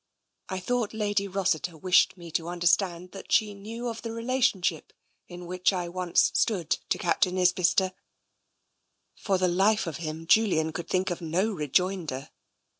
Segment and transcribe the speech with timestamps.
[0.49, 4.93] "I thought Lady Rossiter wished me to understand that she knew of the relationship
[5.27, 7.93] in which I once stood to Captain Isbister/'
[9.15, 12.29] For the life of him, Julian could think of no re joinder.